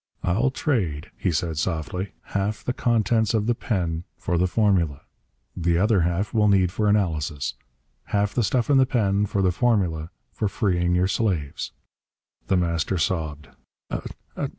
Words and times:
"I'll 0.23 0.49
trade," 0.49 1.11
he 1.15 1.31
said 1.31 1.59
softly. 1.59 2.13
"Half 2.33 2.63
the 2.63 2.73
contents 2.73 3.35
of 3.35 3.45
the 3.45 3.53
pen 3.53 4.03
for 4.17 4.35
the 4.39 4.47
formula. 4.47 5.01
The 5.55 5.77
other 5.77 6.01
half 6.01 6.33
we'll 6.33 6.47
need 6.47 6.71
for 6.71 6.87
analysis. 6.89 7.53
Half 8.05 8.33
the 8.33 8.41
stuff 8.41 8.71
in 8.71 8.77
the 8.79 8.87
pen 8.87 9.27
for 9.27 9.43
the 9.43 9.51
formula 9.51 10.09
for 10.33 10.47
freeing 10.47 10.95
your 10.95 11.07
slaves!" 11.07 11.71
The 12.47 12.57
Master 12.57 12.97
sobbed. 12.97 13.49